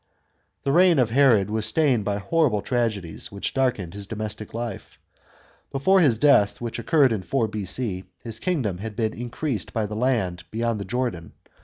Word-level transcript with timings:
The 0.63 0.71
reign 0.71 0.97
of 0.97 1.11
Herod 1.11 1.51
was 1.51 1.67
stained 1.67 2.05
by 2.05 2.17
horrible 2.17 2.63
tragedies, 2.63 3.31
which 3.31 3.53
darkened 3.53 3.93
his 3.93 4.07
domestic 4.07 4.51
life. 4.51 4.97
Before 5.71 5.99
his 6.01 6.17
death, 6.17 6.59
which 6.59 6.79
occurred 6.79 7.13
in 7.13 7.21
4 7.21 7.47
B.C., 7.47 8.05
his 8.23 8.39
kingdom 8.39 8.79
had 8.79 8.95
been 8.95 9.13
increased 9.13 9.73
by 9.73 9.85
the 9.85 9.95
land 9.95 10.43
beyond 10.49 10.79
the 10.79 10.85
Jordan. 10.85 11.33